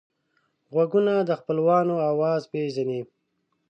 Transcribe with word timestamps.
غوږونه 0.73 1.13
د 1.29 1.31
خپلوانو 1.39 1.95
آواز 2.11 2.41
پېژني 2.51 3.01